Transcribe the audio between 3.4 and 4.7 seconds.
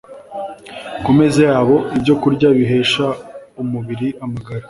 umubiri amagara